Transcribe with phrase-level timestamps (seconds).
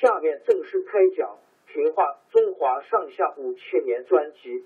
[0.00, 1.38] 下面正式开讲
[1.72, 4.64] 《评话中华上下五千年》专辑。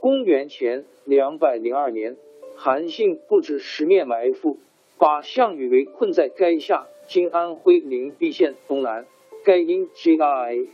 [0.00, 2.14] 公元前两百零二年，
[2.54, 4.58] 韩信布置十面埋伏，
[4.98, 9.06] 把项羽围困在垓下（今安徽灵璧县东南）。
[9.44, 10.66] 该因 J.I.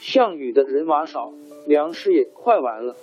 [0.00, 1.32] 项羽的人马少，
[1.68, 2.96] 粮食也快完了，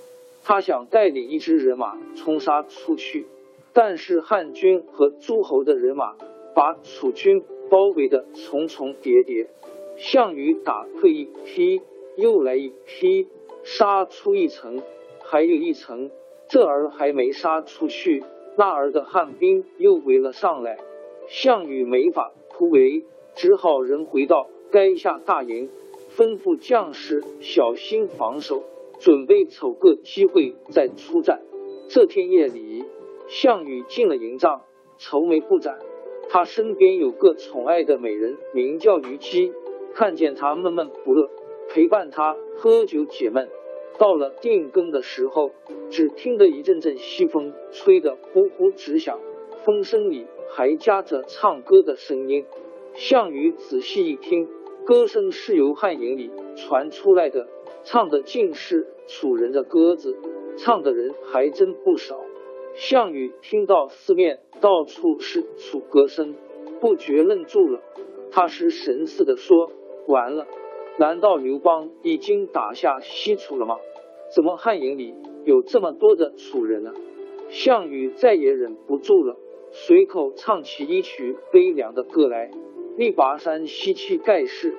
[0.43, 3.25] 他想带领一支人马冲杀出去，
[3.71, 6.17] 但是汉军和诸侯的人马。
[6.55, 9.47] 把楚军包围的重重叠叠，
[9.95, 11.81] 项羽打退一批，
[12.15, 13.27] 又来一批，
[13.63, 14.81] 杀出一层，
[15.23, 16.09] 还有一层，
[16.49, 18.23] 这儿还没杀出去，
[18.57, 20.77] 那儿的汉兵又围了上来，
[21.27, 23.03] 项羽没法突围，
[23.35, 25.69] 只好人回到垓下大营，
[26.15, 28.63] 吩咐将士小心防守，
[28.99, 31.41] 准备瞅个机会再出战。
[31.87, 32.83] 这天夜里，
[33.27, 34.63] 项羽进了营帐，
[34.97, 35.79] 愁眉不展。
[36.29, 39.51] 他身边有个宠爱的美人，名叫虞姬。
[39.93, 41.29] 看见他闷闷不乐，
[41.69, 43.49] 陪伴他喝酒解闷。
[43.99, 45.51] 到了定更的时候，
[45.89, 49.19] 只听得一阵阵西风吹得呼呼直响，
[49.63, 52.45] 风声里还夹着唱歌的声音。
[52.95, 54.49] 项羽仔细一听，
[54.83, 57.47] 歌声是由汉营里传出来的，
[57.83, 60.17] 唱的尽是楚人的歌子，
[60.57, 62.19] 唱的人还真不少。
[62.73, 66.33] 项羽听到四面到处是楚歌声，
[66.81, 67.79] 不觉愣住了。
[68.31, 69.71] 他失神似的说
[70.07, 70.47] ：“完了，
[70.97, 73.77] 难道刘邦已经打下西楚了吗？
[74.33, 75.13] 怎么汉营里
[75.45, 76.93] 有这么多的楚人呢？”
[77.49, 79.37] 项羽再也忍不住了，
[79.71, 82.49] 随口唱起一曲悲凉的歌来
[82.97, 84.75] ：“力拔山兮气盖世，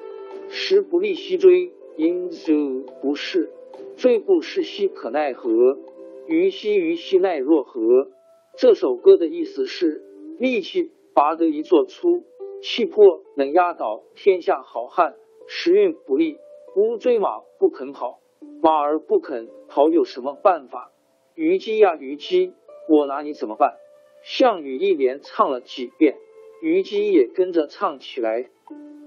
[0.49, 3.49] 时不利兮骓，因阻不恃，
[3.97, 5.79] 追不逝兮可奈何。”
[6.27, 8.09] 虞兮虞兮奈若何？
[8.56, 10.03] 这首歌的意思是：
[10.39, 12.25] 力气拔得一座粗，
[12.67, 15.17] 气魄能压倒天下好汉。
[15.47, 16.39] 时运不利，
[16.77, 18.21] 乌骓马不肯跑，
[18.63, 20.91] 马儿不肯跑，有什么办法？
[21.35, 22.55] 虞姬呀，虞姬，
[22.89, 23.75] 我拿你怎么办？
[24.23, 26.17] 项羽一连唱了几遍，
[26.63, 28.49] 虞姬也跟着唱起来。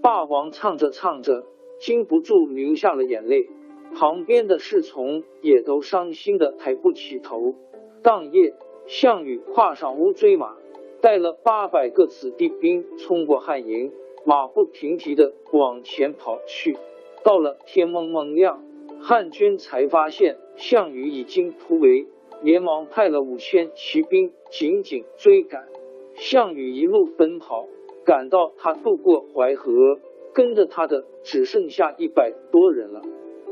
[0.04, 1.48] 霸王唱着唱着，
[1.80, 3.50] 禁不住流下了眼泪。
[3.96, 7.56] 旁边的侍从也都伤心的抬不起头。
[8.04, 8.54] 当夜，
[8.86, 10.56] 项羽跨上乌骓马，
[11.02, 13.92] 带了八百个子弟兵冲过汉营，
[14.26, 16.78] 马不停蹄的往前跑去。
[17.24, 18.64] 到了天蒙蒙亮，
[19.00, 22.08] 汉军才发现项羽已经突围，
[22.42, 25.68] 连忙派了五千骑兵紧紧追赶。
[26.16, 27.68] 项羽一路奔跑，
[28.04, 30.00] 赶到他渡过淮河，
[30.34, 33.02] 跟着他的只剩下一百多人了。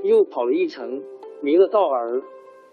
[0.04, 1.04] 又跑了一程，
[1.42, 2.24] 迷了道儿。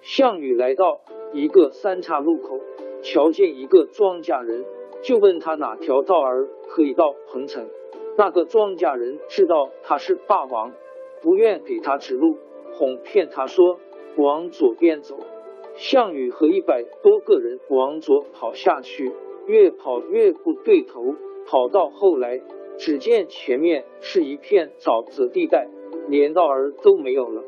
[0.01, 1.03] 项羽来到
[1.33, 2.59] 一个三岔路口，
[3.03, 4.65] 瞧见一个庄稼人，
[5.03, 7.69] 就问他哪条道儿可以到彭城。
[8.17, 10.73] 那个庄稼人知道他是霸王，
[11.21, 12.37] 不愿给他指路，
[12.73, 13.79] 哄骗他说
[14.17, 15.19] 往左边走。
[15.75, 19.13] 项羽和一百多个人往左跑下去，
[19.47, 21.15] 越跑越不对头，
[21.47, 22.41] 跑到后来，
[22.79, 25.69] 只见前面是一片沼泽地带。
[26.09, 27.45] 连道儿都没有了，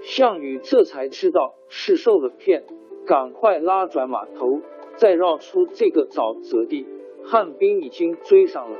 [0.00, 2.64] 项羽这才知道是受了骗，
[3.04, 4.60] 赶快拉转马头，
[4.96, 6.86] 再绕出这个沼泽地。
[7.24, 8.78] 汉兵已经追上了，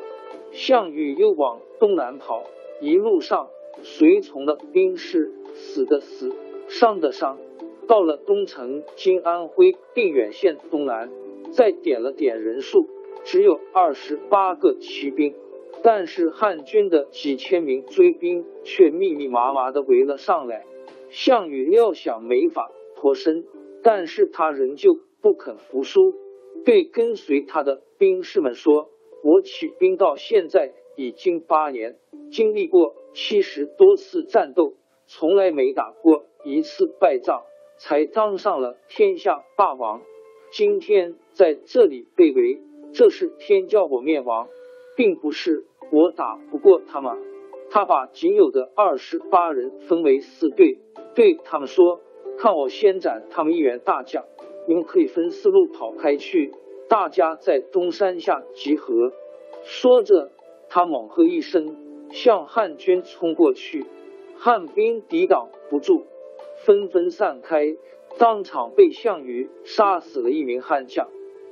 [0.52, 2.44] 项羽又往东南跑，
[2.80, 3.48] 一路上
[3.82, 6.32] 随从的兵士死的死，
[6.68, 7.38] 伤的伤。
[7.88, 11.10] 到了东城，今安徽定远县东南，
[11.50, 12.88] 再点了点人数，
[13.24, 15.34] 只有二十八个骑兵。
[15.82, 20.64] 但是汉军的几千名追兵却密密麻麻的围了上来。
[21.10, 23.44] 项羽料想没法脱身，
[23.82, 26.14] 但是他仍旧不肯服输，
[26.64, 28.90] 对跟随他的兵士们说
[29.24, 31.96] ：“我起兵到现在已经八年，
[32.30, 34.74] 经历过七十多次战斗，
[35.06, 37.44] 从来没打过一次败仗，
[37.78, 40.02] 才当上了天下霸王。
[40.50, 42.60] 今天在这里被围，
[42.92, 44.48] 这是天叫我灭亡，
[44.96, 47.16] 并不是。”我打不过他们，
[47.70, 50.80] 他把仅有的二十八人分为四队，
[51.14, 52.00] 对他们说
[52.38, 54.24] ：“看我先斩他们一员大将，
[54.66, 56.52] 你们可以分四路跑开去，
[56.88, 59.12] 大家在东山下集合。”
[59.64, 60.30] 说着，
[60.68, 61.76] 他猛喝一声，
[62.10, 63.84] 向汉军冲过去。
[64.36, 66.04] 汉兵抵挡不住，
[66.64, 67.76] 纷纷散开，
[68.18, 71.08] 当场被项羽杀死了一名汉将。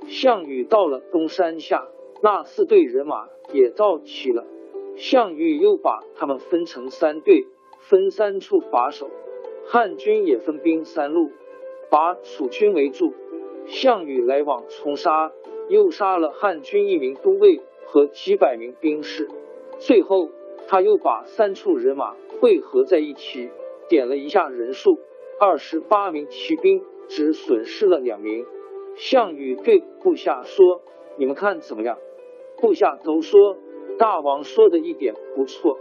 [0.07, 1.89] 项羽到了东山下。
[2.23, 4.47] 那四队人马也到齐了，
[4.97, 7.45] 项羽又把他们分成三队，
[7.81, 9.11] 分三处把守。
[9.67, 11.31] 汉军也分兵三路，
[11.95, 13.15] 把楚军围住。
[13.67, 15.31] 项羽来往冲杀，
[15.69, 19.29] 又杀了汉军一名都尉和几百名兵士。
[19.79, 20.31] 最后，
[20.67, 23.49] 他又把三处人马汇合在一起，
[23.89, 24.99] 点了一下人数，
[25.39, 28.45] 二十八名骑兵只损失了两名。
[28.97, 30.83] 项羽对部下说
[31.17, 31.97] ：“你们看怎么样？”
[32.61, 33.57] 部下都说
[34.01, 35.79] 大王说的一点不错。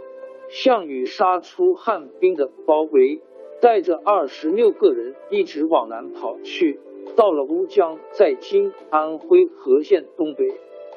[0.48, 3.20] 项羽杀出汉兵的包围，
[3.60, 6.80] 带着二十六个人一直往南跑去，
[7.16, 10.44] 到了乌江，在今安徽和县东北。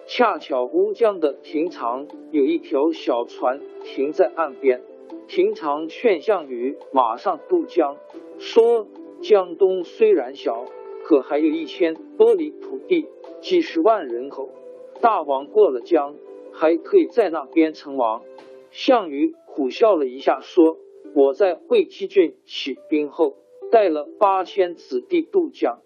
[0.06, 4.82] 恰巧乌江的亭长有一条小船停在岸边，
[5.28, 7.98] 亭长劝项羽马上渡江，
[8.38, 8.88] 说
[9.22, 10.66] 江东虽然小，
[11.04, 13.08] 可还有一千多里土地，
[13.42, 14.50] 几十万人口。
[15.02, 16.16] 大王过了江，
[16.54, 18.24] 还可以在那边称王。
[18.72, 20.78] 项羽苦笑了一下，说
[21.18, 23.38] ：“我在会稽郡起兵后，
[23.72, 25.80] 带了八千子弟渡江，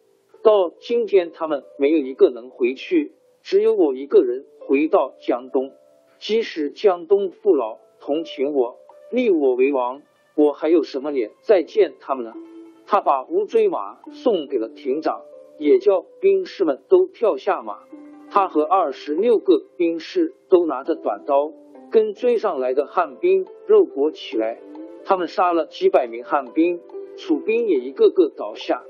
[0.44, 5.72] 到今天他们没有一个能回去，只有我一个人回到江东。
[6.20, 8.76] 即使江东父老同情我，
[9.10, 10.02] 立我为王，
[10.36, 12.34] 我还有什么脸再见他们呢？”
[12.86, 15.22] 他把乌骓马送给了亭长，
[15.58, 17.84] 也叫兵士们都跳下马。
[18.30, 21.54] 他和二十六个兵士都拿着短刀，
[21.90, 24.60] 跟追上来的汉兵肉搏起来。
[25.06, 26.80] 他们杀了几百名汉兵，
[27.18, 28.82] 楚兵也一个个倒下。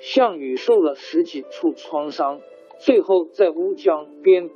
[0.00, 2.40] 项羽受了十几处创伤，
[2.78, 4.50] 最后在乌江边。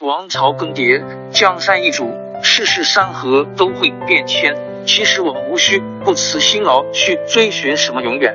[0.00, 2.10] 王朝更迭，江山易主，
[2.42, 4.56] 世事山河都会变迁。
[4.86, 8.34] 其实我们无需不辞辛劳去追寻什么永远，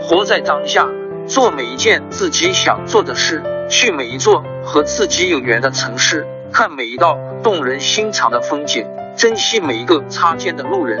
[0.00, 0.88] 活在当下，
[1.26, 3.42] 做每一件自己想做的事。
[3.70, 8.86] 去每一座和自己有缘的城市，看每一道动人心肠的风景，
[9.16, 11.00] 珍惜每一个擦肩的路人。